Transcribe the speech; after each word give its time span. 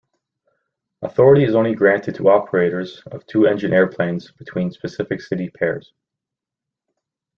Authority 1.03 1.43
is 1.43 1.53
only 1.53 1.75
granted 1.75 2.15
to 2.15 2.29
operators 2.29 3.03
of 3.11 3.23
two-engine 3.27 3.71
airplanes 3.71 4.31
between 4.31 4.71
specific 4.71 5.21
city 5.21 5.49
pairs. 5.51 5.93